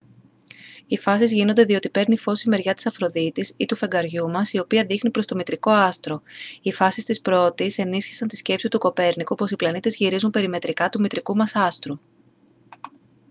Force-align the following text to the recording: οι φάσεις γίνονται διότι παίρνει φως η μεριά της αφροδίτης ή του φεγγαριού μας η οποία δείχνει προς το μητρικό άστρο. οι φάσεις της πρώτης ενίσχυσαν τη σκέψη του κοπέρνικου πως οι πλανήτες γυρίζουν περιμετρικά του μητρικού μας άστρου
οι 0.87 0.97
φάσεις 0.97 1.31
γίνονται 1.31 1.63
διότι 1.65 1.89
παίρνει 1.89 2.17
φως 2.17 2.41
η 2.43 2.49
μεριά 2.49 2.73
της 2.73 2.85
αφροδίτης 2.85 3.53
ή 3.57 3.65
του 3.65 3.75
φεγγαριού 3.75 4.29
μας 4.29 4.53
η 4.53 4.57
οποία 4.59 4.85
δείχνει 4.85 5.11
προς 5.11 5.25
το 5.25 5.35
μητρικό 5.35 5.71
άστρο. 5.71 6.21
οι 6.61 6.71
φάσεις 6.71 7.03
της 7.05 7.21
πρώτης 7.21 7.77
ενίσχυσαν 7.77 8.27
τη 8.27 8.35
σκέψη 8.35 8.67
του 8.67 8.77
κοπέρνικου 8.79 9.35
πως 9.35 9.51
οι 9.51 9.55
πλανήτες 9.55 9.95
γυρίζουν 9.95 10.31
περιμετρικά 10.31 10.89
του 10.89 10.99
μητρικού 11.01 11.35
μας 11.35 11.55
άστρου 11.55 11.99